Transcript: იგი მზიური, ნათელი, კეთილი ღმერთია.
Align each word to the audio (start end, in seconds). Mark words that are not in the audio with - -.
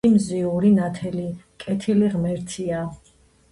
იგი 0.07 0.11
მზიური, 0.11 0.71
ნათელი, 0.77 1.27
კეთილი 1.65 2.11
ღმერთია. 2.17 2.83